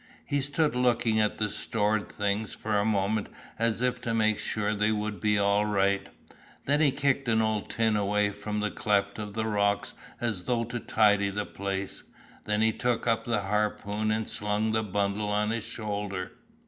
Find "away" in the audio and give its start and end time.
7.95-8.25